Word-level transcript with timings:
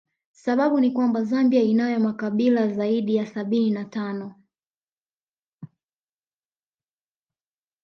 Sababu 0.31 0.79
ni 0.79 0.91
kwamba 0.91 1.23
Zambia 1.23 1.61
inayo 1.61 1.99
makabila 1.99 2.67
zaidi 2.67 3.15
ya 3.15 3.25
sabini 3.25 3.71
na 3.71 3.85
tano 3.85 4.35